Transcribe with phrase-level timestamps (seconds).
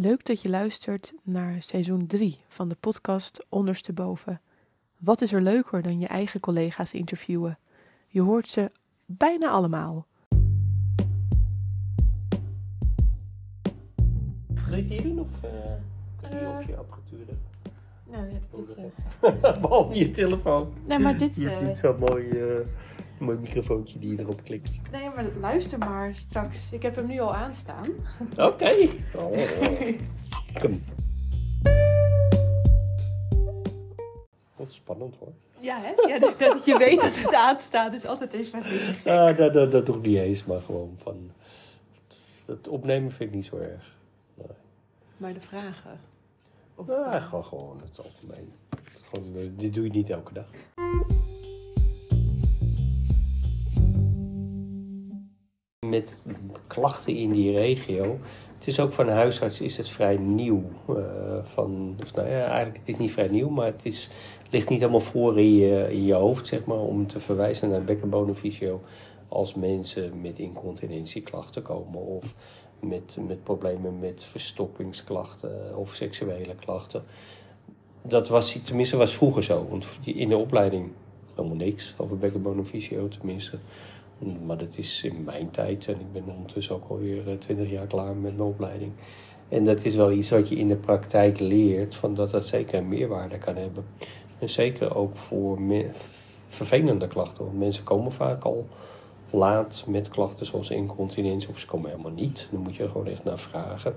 [0.00, 4.40] Leuk dat je luistert naar seizoen 3 van de podcast Ondersteboven.
[4.98, 7.58] Wat is er leuker dan je eigen collega's interviewen?
[8.08, 8.70] Je hoort ze
[9.06, 10.06] bijna allemaal.
[14.54, 17.26] Ga je het hier doen of, uh, of je apparatuur?
[18.10, 19.52] Nou, dit, uh...
[19.62, 20.72] Behalve je telefoon.
[20.86, 21.36] Nee, maar dit...
[21.36, 22.66] Je hebt niet zo'n mooi, uh,
[23.20, 24.78] mooi microfoontje die je erop klikt.
[24.92, 26.72] Nee, maar luister maar straks.
[26.72, 27.86] Ik heb hem nu al aanstaan.
[28.30, 28.44] Oké.
[28.44, 28.90] Okay.
[29.16, 29.38] Oh,
[30.22, 30.84] stiekem.
[34.56, 35.32] Wat spannend hoor.
[35.60, 35.92] Ja, hè?
[36.08, 38.62] Ja, dat je weet dat het aanstaat is altijd even...
[39.04, 41.30] Ah, dat, dat, dat doe ik niet eens, maar gewoon van...
[42.46, 43.96] Het opnemen vind ik niet zo erg.
[44.34, 44.46] Nee.
[45.16, 46.00] Maar de vragen?
[46.74, 48.52] Of, ja, gewoon, gewoon het algemeen.
[49.02, 50.46] Gewoon, dit doe je niet elke dag.
[55.88, 56.26] Met
[56.66, 58.18] klachten in die regio.
[58.58, 60.62] Het is ook van huisarts is het vrij nieuw.
[60.90, 60.96] Uh,
[61.42, 64.08] van, of nou ja, eigenlijk het is niet vrij nieuw, maar het is,
[64.50, 67.84] ligt niet helemaal voor in je, in je hoofd, zeg maar, om te verwijzen naar
[67.84, 68.80] bekkenbodemfysio
[69.28, 72.34] als mensen met incontinentieklachten komen of
[72.80, 77.02] met, met problemen met verstoppingsklachten of seksuele klachten.
[78.02, 80.90] Dat was, tenminste was vroeger zo, want in de opleiding
[81.34, 83.58] helemaal niks over bekkenbodemfysio tenminste.
[84.46, 88.16] Maar dat is in mijn tijd en ik ben ondertussen ook alweer twintig jaar klaar
[88.16, 88.92] met mijn opleiding.
[89.48, 92.78] En dat is wel iets wat je in de praktijk leert, van dat dat zeker
[92.78, 93.84] een meerwaarde kan hebben.
[94.38, 95.58] En zeker ook voor
[96.44, 98.66] vervelende klachten, want mensen komen vaak al
[99.30, 102.48] laat met klachten zoals incontinentie, of ze komen helemaal niet.
[102.50, 103.96] Dan moet je er gewoon echt naar vragen.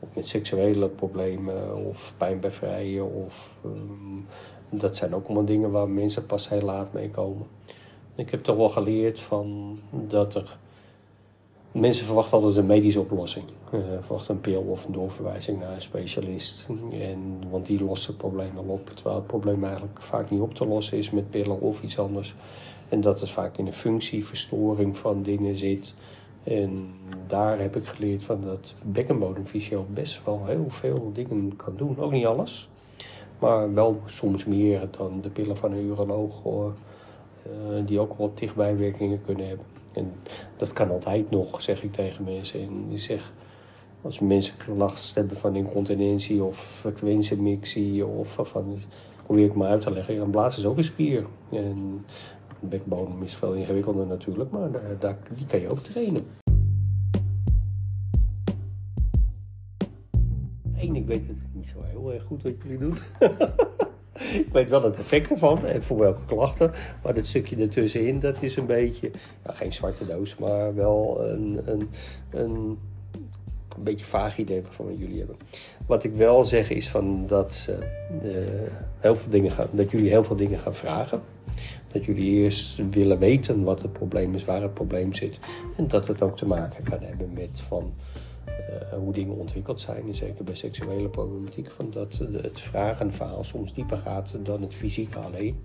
[0.00, 4.26] Of met seksuele problemen, of pijn bij vrijen, of um,
[4.70, 7.46] dat zijn ook allemaal dingen waar mensen pas heel laat mee komen.
[8.16, 10.58] Ik heb toch wel geleerd van dat er.
[11.72, 13.44] Mensen verwachten altijd een medische oplossing.
[13.74, 16.68] Uh, verwachten een pil of een doorverwijzing naar een specialist.
[16.92, 18.90] En, want die lost het probleem wel op.
[18.94, 22.34] Terwijl het probleem eigenlijk vaak niet op te lossen is met pillen of iets anders.
[22.88, 25.96] En dat het vaak in een functieverstoring van dingen zit.
[26.44, 26.94] En
[27.26, 31.98] daar heb ik geleerd van dat bekkenbodemfysio best wel heel veel dingen kan doen.
[31.98, 32.68] Ook niet alles.
[33.38, 36.44] Maar wel soms meer dan de pillen van een uroloog.
[37.46, 39.66] Uh, die ook wat dichtbijwerkingen kunnen hebben.
[39.92, 40.12] En
[40.56, 42.60] dat kan altijd nog, zeg ik tegen mensen.
[42.60, 43.32] En ik zeg,
[44.02, 48.78] als mensen last hebben van incontinentie of frequentiemixie of van,
[49.24, 51.26] probeer ik maar uit te leggen, een blaas is ook een spier.
[51.50, 52.04] En
[52.60, 56.26] de bekbodem is veel ingewikkelder natuurlijk, maar daar, daar, die kan je ook trainen.
[60.76, 62.96] Eén, ik weet het niet zo heel erg goed wat jullie doen.
[64.32, 66.72] ik weet wel het effect ervan en voor welke klachten.
[67.02, 69.10] Maar dat stukje ertussenin, dat is een beetje,
[69.44, 71.90] geen zwarte doos, maar wel een, een,
[72.30, 72.78] een,
[73.76, 75.36] een beetje vaag idee van wat jullie hebben.
[75.86, 77.68] Wat ik wel zeg is van dat,
[78.22, 78.32] uh,
[78.98, 81.20] heel veel dingen gaan, dat jullie heel veel dingen gaan vragen.
[81.92, 85.38] Dat jullie eerst willen weten wat het probleem is, waar het probleem zit.
[85.76, 87.94] En dat het ook te maken kan hebben met van,
[88.46, 90.14] uh, hoe dingen ontwikkeld zijn.
[90.14, 91.70] Zeker bij seksuele problematiek.
[91.70, 95.56] Van dat het vragenverhaal soms dieper gaat dan het fysieke alleen.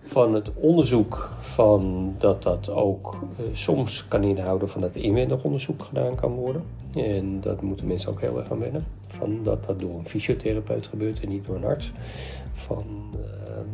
[0.00, 5.82] Van het onderzoek van dat dat ook uh, soms kan inhouden van dat inwendig onderzoek
[5.82, 6.62] gedaan kan worden.
[6.94, 8.86] En dat moeten mensen ook heel erg aan wennen.
[9.06, 11.92] Van dat dat door een fysiotherapeut gebeurt en niet door een arts.
[12.52, 12.84] Van,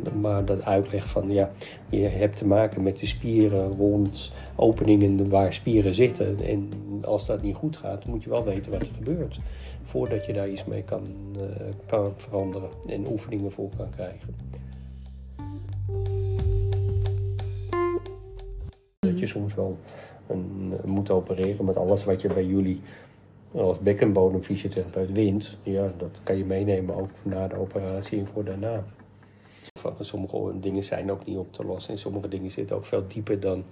[0.06, 1.50] uh, maar dat uitleg van ja,
[1.88, 6.40] je hebt te maken met de spieren rond openingen waar spieren zitten.
[6.44, 6.68] En
[7.02, 9.40] als dat niet goed gaat, moet je wel weten wat er gebeurt.
[9.82, 11.02] Voordat je daar iets mee kan,
[11.86, 14.34] kan veranderen en oefeningen voor kan krijgen.
[18.98, 19.78] Dat je soms wel
[20.26, 22.80] een, moet opereren met alles wat je bij jullie
[23.52, 25.58] als bekkenbodemfysiotherapeut wint.
[25.62, 28.84] Ja, dat kan je meenemen ook na de operatie en voor daarna.
[30.00, 33.40] Sommige dingen zijn ook niet op te lossen en sommige dingen zitten ook veel dieper
[33.40, 33.64] dan,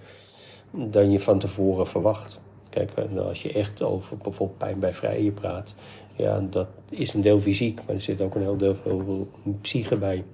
[0.71, 2.41] dan je van tevoren verwacht.
[2.72, 5.75] Kijk, als je echt over bijvoorbeeld pijn bij vrijen praat,
[6.16, 9.30] ja, dat is een deel fysiek, maar er zit ook een heel deel veel
[9.60, 10.24] psyche bij.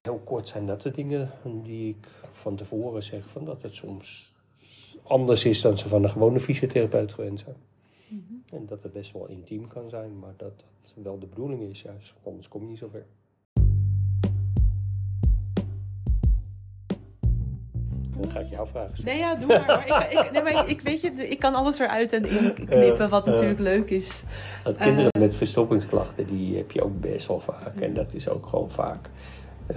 [0.00, 1.30] Heel kort zijn dat de dingen
[1.62, 4.34] die ik van tevoren zeg, van dat het soms
[5.02, 7.56] anders is dan ze van een gewone fysiotherapeut gewend zijn.
[8.08, 8.42] Mm -hmm.
[8.58, 11.82] En dat het best wel intiem kan zijn, maar dat dat wel de bedoeling is
[11.82, 12.90] juist, anders kom je niet zo
[18.20, 19.04] Dan ga ik jou vragen.
[19.04, 19.84] Nee, ja, doe maar.
[19.88, 23.26] maar, ik, ik, nee, maar ik, weet je, ik kan alles eruit en inknippen, wat
[23.26, 24.22] natuurlijk leuk is.
[24.64, 27.80] Dat kinderen uh, met verstoppingsklachten, die heb je ook best wel vaak.
[27.80, 29.10] En dat is ook gewoon vaak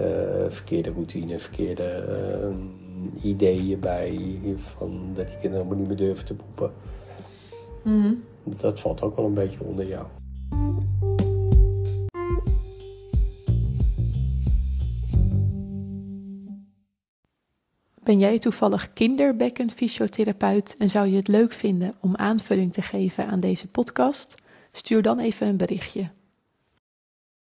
[0.48, 2.04] verkeerde routine, verkeerde
[3.22, 4.38] ideeën bij.
[4.56, 6.72] Van dat die kinderen helemaal niet meer durven te poepen.
[7.82, 8.24] Mm -hmm.
[8.44, 10.06] Dat valt ook wel een beetje onder jou.
[18.08, 23.40] Ben jij toevallig kinderbekkenfysiotherapeut en zou je het leuk vinden om aanvulling te geven aan
[23.40, 24.34] deze podcast?
[24.72, 26.10] Stuur dan even een berichtje.